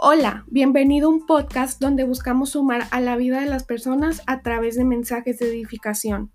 [0.00, 4.42] Hola, bienvenido a un podcast donde buscamos sumar a la vida de las personas a
[4.42, 6.30] través de mensajes de edificación.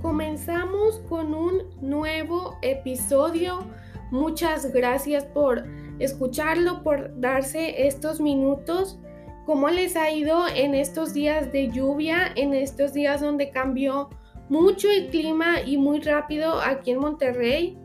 [0.00, 3.66] Comenzamos con un nuevo episodio.
[4.10, 5.66] Muchas gracias por
[5.98, 8.98] escucharlo, por darse estos minutos.
[9.44, 14.08] ¿Cómo les ha ido en estos días de lluvia, en estos días donde cambió
[14.48, 17.78] mucho el clima y muy rápido aquí en Monterrey.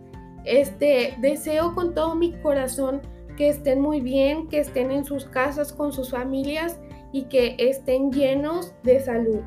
[0.45, 3.02] Este, deseo con todo mi corazón
[3.38, 6.80] que estén muy bien, que estén en sus casas con sus familias
[7.12, 9.40] y que estén llenos de salud.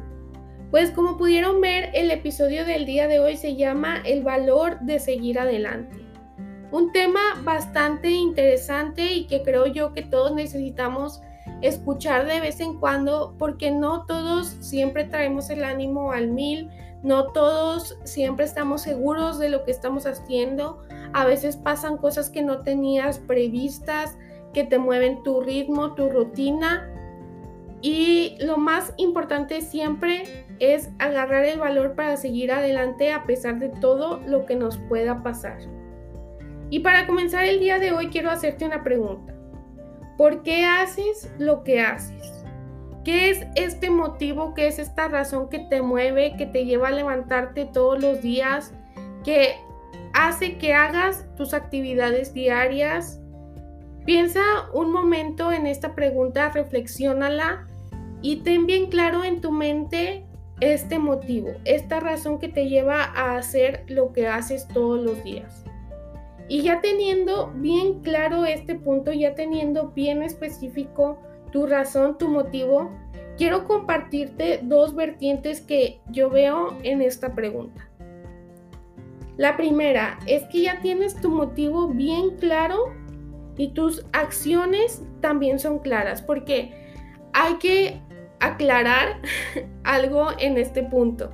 [0.70, 4.98] Pues como pudieron ver, el episodio del día de hoy se llama El valor de
[4.98, 5.98] seguir adelante.
[6.70, 11.20] Un tema bastante interesante y que creo yo que todos necesitamos
[11.60, 16.70] escuchar de vez en cuando porque no todos siempre traemos el ánimo al mil,
[17.02, 20.82] no todos siempre estamos seguros de lo que estamos haciendo.
[21.12, 24.16] A veces pasan cosas que no tenías previstas,
[24.54, 26.88] que te mueven tu ritmo, tu rutina.
[27.80, 33.68] Y lo más importante siempre es agarrar el valor para seguir adelante a pesar de
[33.68, 35.58] todo lo que nos pueda pasar.
[36.70, 39.34] Y para comenzar el día de hoy quiero hacerte una pregunta.
[40.16, 42.41] ¿Por qué haces lo que haces?
[43.04, 44.54] ¿Qué es este motivo?
[44.54, 48.72] ¿Qué es esta razón que te mueve, que te lleva a levantarte todos los días,
[49.24, 49.56] que
[50.12, 53.20] hace que hagas tus actividades diarias?
[54.04, 54.42] Piensa
[54.72, 57.66] un momento en esta pregunta, reflexiónala
[58.20, 60.24] y ten bien claro en tu mente
[60.60, 65.64] este motivo, esta razón que te lleva a hacer lo que haces todos los días.
[66.48, 71.18] Y ya teniendo bien claro este punto, ya teniendo bien específico
[71.52, 72.90] tu razón, tu motivo,
[73.36, 77.88] quiero compartirte dos vertientes que yo veo en esta pregunta.
[79.36, 82.92] La primera es que ya tienes tu motivo bien claro
[83.56, 86.74] y tus acciones también son claras, porque
[87.32, 88.00] hay que
[88.40, 89.20] aclarar
[89.84, 91.30] algo en este punto.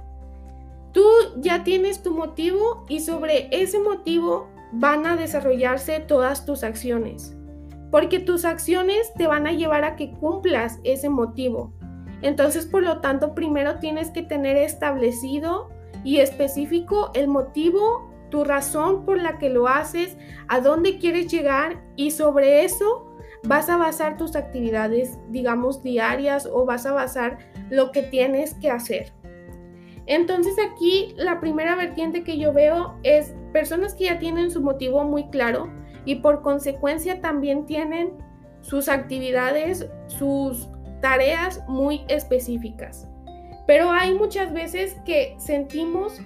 [0.93, 1.05] Tú
[1.37, 7.38] ya tienes tu motivo y sobre ese motivo van a desarrollarse todas tus acciones
[7.91, 11.72] porque tus acciones te van a llevar a que cumplas ese motivo.
[12.22, 15.69] Entonces, por lo tanto, primero tienes que tener establecido
[16.04, 20.16] y específico el motivo, tu razón por la que lo haces,
[20.49, 23.06] a dónde quieres llegar y sobre eso
[23.44, 27.38] vas a basar tus actividades, digamos, diarias o vas a basar
[27.70, 29.12] lo que tienes que hacer.
[30.06, 35.05] Entonces aquí la primera vertiente que yo veo es personas que ya tienen su motivo
[35.05, 35.70] muy claro,
[36.05, 38.13] y por consecuencia también tienen
[38.61, 40.69] sus actividades, sus
[41.01, 43.09] tareas muy específicas.
[43.67, 46.21] Pero hay muchas veces que sentimos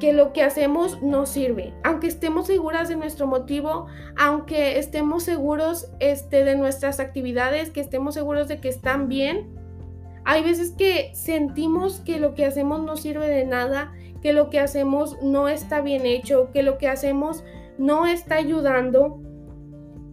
[0.00, 3.86] que lo que hacemos no sirve, aunque estemos seguras de nuestro motivo,
[4.16, 9.60] aunque estemos seguros este, de nuestras actividades, que estemos seguros de que están bien,
[10.24, 13.92] hay veces que sentimos que lo que hacemos no sirve de nada,
[14.22, 17.44] que lo que hacemos no está bien hecho, que lo que hacemos
[17.80, 19.20] no está ayudando.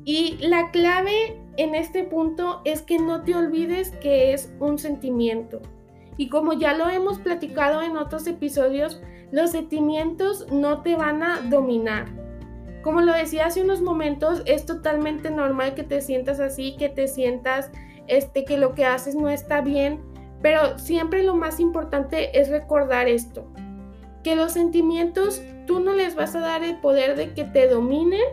[0.06, 5.62] Y la clave en este punto es que no te olvides que es un sentimiento.
[6.16, 9.02] Y como ya lo hemos platicado en otros episodios,
[9.32, 12.06] los sentimientos no te van a dominar.
[12.84, 17.08] Como lo decía hace unos momentos, es totalmente normal que te sientas así, que te
[17.08, 17.70] sientas
[18.08, 20.00] este que lo que haces no está bien,
[20.42, 23.52] pero siempre lo más importante es recordar esto,
[24.24, 28.26] que los sentimientos tú no les vas a dar el poder de que te dominen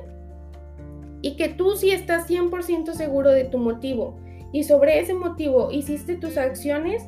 [1.20, 4.16] y que tú sí estás 100% seguro de tu motivo
[4.54, 7.02] y sobre ese motivo hiciste tus acciones,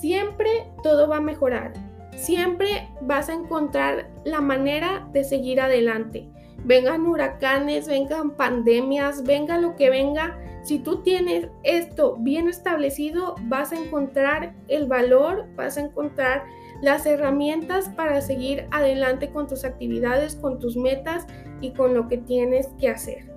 [0.00, 0.48] siempre
[0.82, 1.74] todo va a mejorar.
[2.16, 6.26] Siempre vas a encontrar la manera de seguir adelante.
[6.64, 10.38] Vengan huracanes, vengan pandemias, venga lo que venga.
[10.62, 16.44] Si tú tienes esto bien establecido, vas a encontrar el valor, vas a encontrar
[16.82, 21.26] las herramientas para seguir adelante con tus actividades, con tus metas
[21.60, 23.32] y con lo que tienes que hacer.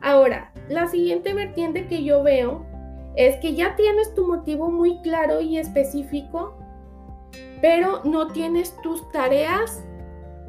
[0.00, 2.66] Ahora, la siguiente vertiente que yo veo
[3.16, 6.56] es que ya tienes tu motivo muy claro y específico,
[7.60, 9.84] pero no tienes tus tareas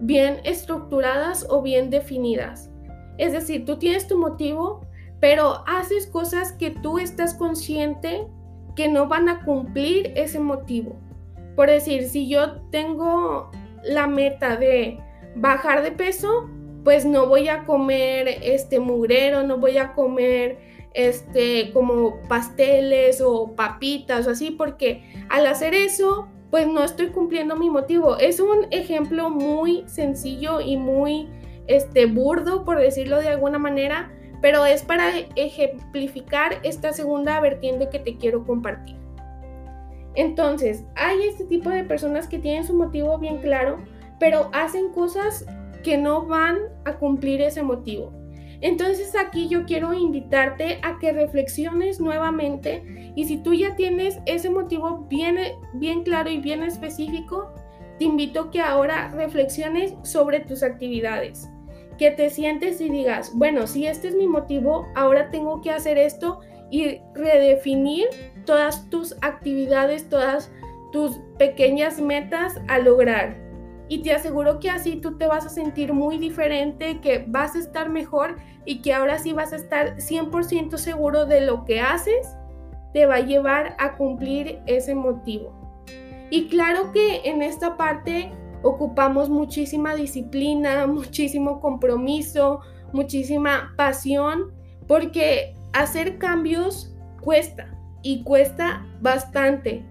[0.01, 2.69] bien estructuradas o bien definidas.
[3.17, 4.81] Es decir, tú tienes tu motivo,
[5.19, 8.27] pero haces cosas que tú estás consciente
[8.75, 10.95] que no van a cumplir ese motivo.
[11.55, 13.51] Por decir, si yo tengo
[13.83, 14.99] la meta de
[15.35, 16.49] bajar de peso,
[16.83, 20.57] pues no voy a comer este mugrero, no voy a comer
[20.93, 27.55] este como pasteles o papitas o así, porque al hacer eso pues no estoy cumpliendo
[27.55, 28.17] mi motivo.
[28.17, 31.29] Es un ejemplo muy sencillo y muy
[31.67, 34.11] este, burdo, por decirlo de alguna manera,
[34.41, 38.98] pero es para ejemplificar esta segunda vertiente que te quiero compartir.
[40.19, 43.79] Entonces, hay este tipo de personas que tienen su motivo bien claro,
[44.19, 45.45] pero hacen cosas
[45.81, 48.11] que no van a cumplir ese motivo.
[48.59, 54.49] Entonces aquí yo quiero invitarte a que reflexiones nuevamente y si tú ya tienes ese
[54.49, 55.37] motivo bien,
[55.75, 57.53] bien claro y bien específico,
[57.97, 61.49] te invito que ahora reflexiones sobre tus actividades,
[61.97, 65.97] que te sientes y digas, bueno, si este es mi motivo, ahora tengo que hacer
[65.97, 68.07] esto y redefinir
[68.45, 70.51] todas tus actividades, todas
[70.91, 73.49] tus pequeñas metas a lograr
[73.89, 77.59] y te aseguro que así tú te vas a sentir muy diferente, que vas a
[77.59, 82.37] estar mejor y que ahora sí vas a estar 100% seguro de lo que haces,
[82.93, 85.51] te va a llevar a cumplir ese motivo.
[86.29, 88.31] Y claro que en esta parte
[88.61, 92.59] ocupamos muchísima disciplina, muchísimo compromiso,
[92.93, 94.53] muchísima pasión,
[94.87, 99.83] porque hacer cambios cuesta y cuesta bastante,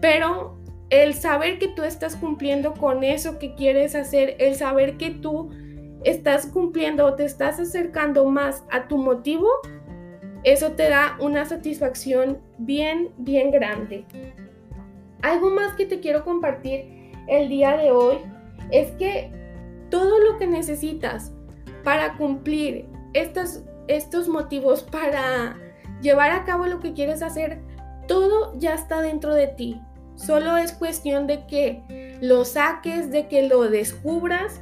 [0.00, 0.58] pero
[0.90, 5.50] el saber que tú estás cumpliendo con eso que quieres hacer, el saber que tú
[6.04, 9.48] estás cumpliendo o te estás acercando más a tu motivo,
[10.44, 14.04] eso te da una satisfacción bien, bien grande.
[15.22, 18.18] Algo más que te quiero compartir el día de hoy
[18.70, 19.32] es que
[19.90, 21.32] todo lo que necesitas
[21.82, 25.56] para cumplir estos, estos motivos, para
[26.00, 27.60] llevar a cabo lo que quieres hacer,
[28.06, 29.80] todo ya está dentro de ti.
[30.14, 34.60] Solo es cuestión de que lo saques, de que lo descubras,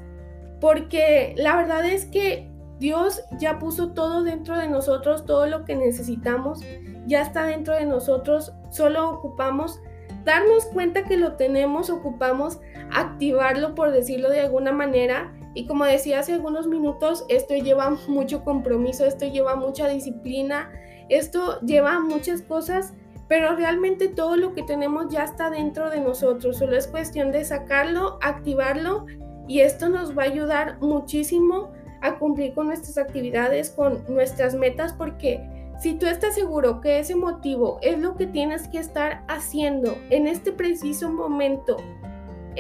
[0.61, 2.51] porque la verdad es que
[2.81, 6.61] Dios ya puso todo dentro de nosotros, todo lo que necesitamos,
[7.07, 9.81] ya está dentro de nosotros, solo ocupamos
[10.25, 12.59] darnos cuenta que lo tenemos, ocupamos
[12.93, 15.33] activarlo, por decirlo de alguna manera.
[15.55, 20.71] Y como decía hace algunos minutos, esto lleva mucho compromiso, esto lleva mucha disciplina,
[21.09, 22.93] esto lleva muchas cosas
[23.29, 27.45] pero realmente todo lo que tenemos ya está dentro de nosotros, solo es cuestión de
[27.45, 29.07] sacarlo, activarlo
[29.49, 31.73] y esto nos va a ayudar muchísimo
[32.03, 35.41] a cumplir con nuestras actividades, con nuestras metas, porque
[35.81, 40.27] si tú estás seguro que ese motivo es lo que tienes que estar haciendo en
[40.27, 41.79] este preciso momento,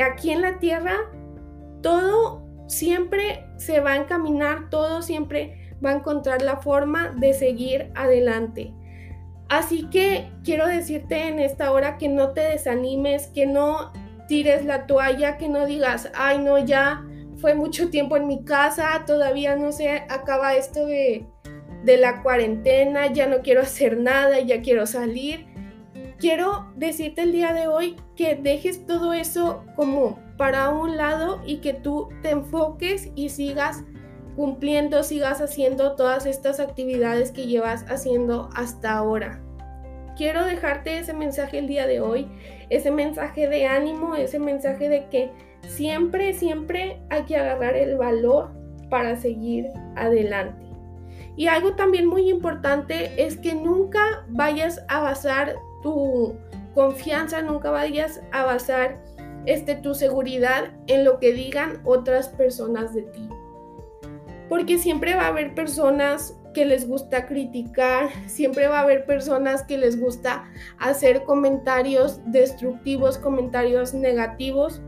[0.02, 0.96] aquí en la tierra,
[1.82, 2.42] todo
[2.74, 8.74] siempre se va a encaminar, todo siempre va a encontrar la forma de seguir adelante.
[9.48, 13.92] Así que quiero decirte en esta hora que no te desanimes, que no
[14.26, 17.04] tires la toalla, que no digas, ay no, ya
[17.36, 21.26] fue mucho tiempo en mi casa, todavía no se acaba esto de,
[21.84, 25.46] de la cuarentena, ya no quiero hacer nada, ya quiero salir.
[26.18, 31.58] Quiero decirte el día de hoy que dejes todo eso como para un lado y
[31.58, 33.84] que tú te enfoques y sigas
[34.36, 39.40] cumpliendo, sigas haciendo todas estas actividades que llevas haciendo hasta ahora.
[40.16, 42.28] Quiero dejarte ese mensaje el día de hoy,
[42.70, 45.30] ese mensaje de ánimo, ese mensaje de que
[45.68, 48.52] siempre, siempre hay que agarrar el valor
[48.90, 49.66] para seguir
[49.96, 50.64] adelante.
[51.36, 56.36] Y algo también muy importante es que nunca vayas a basar tu
[56.74, 59.00] confianza, nunca vayas a basar
[59.46, 63.28] este, tu seguridad en lo que digan otras personas de ti
[64.48, 69.62] porque siempre va a haber personas que les gusta criticar, siempre va a haber personas
[69.62, 70.44] que les gusta
[70.78, 74.80] hacer comentarios destructivos, comentarios negativos.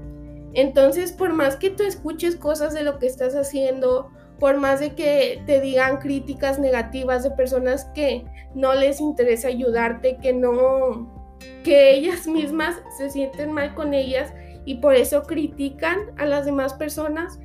[0.52, 4.94] Entonces, por más que tú escuches cosas de lo que estás haciendo, por más de
[4.94, 11.10] que te digan críticas negativas de personas que no les interesa ayudarte, que no,
[11.64, 14.32] que ellas mismas se sienten mal con ellas
[14.66, 17.40] y por eso critican a las demás personas,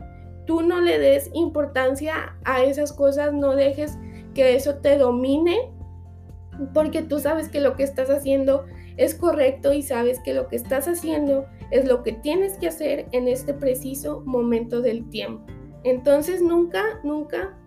[0.46, 3.98] tú no le des importancia a esas cosas, no dejes
[4.34, 5.72] que eso te domine,
[6.74, 8.66] porque tú sabes que lo que estás haciendo
[8.98, 13.08] es correcto y sabes que lo que estás haciendo es lo que tienes que hacer
[13.12, 15.46] en este preciso momento del tiempo.
[15.84, 17.58] Entonces nunca, nunca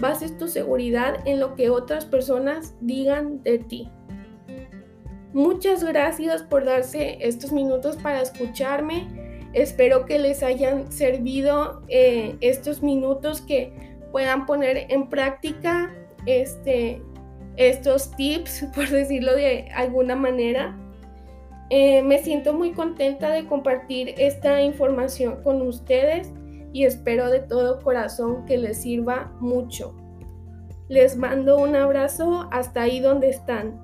[0.00, 3.90] bases tu seguridad en lo que otras personas digan de ti.
[5.34, 9.08] Muchas gracias por darse estos minutos para escucharme.
[9.52, 13.72] Espero que les hayan servido eh, estos minutos que
[14.12, 15.92] puedan poner en práctica
[16.26, 17.02] este,
[17.56, 20.78] estos tips, por decirlo de alguna manera.
[21.68, 26.30] Eh, me siento muy contenta de compartir esta información con ustedes
[26.72, 29.96] y espero de todo corazón que les sirva mucho.
[30.88, 33.83] Les mando un abrazo hasta ahí donde están.